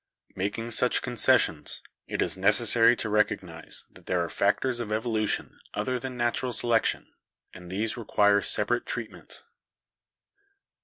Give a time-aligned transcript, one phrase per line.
[0.35, 5.99] Making such concessions, it is necessary to recognise that there are factors of evolution other
[5.99, 7.13] than natural selection,
[7.53, 9.43] and these require separate treatment.